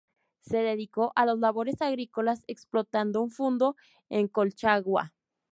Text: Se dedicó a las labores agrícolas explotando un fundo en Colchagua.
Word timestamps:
Se 0.39 0.57
dedicó 0.57 1.13
a 1.15 1.27
las 1.27 1.37
labores 1.37 1.79
agrícolas 1.79 2.43
explotando 2.47 3.21
un 3.21 3.29
fundo 3.29 3.75
en 4.09 4.27
Colchagua. 4.29 5.13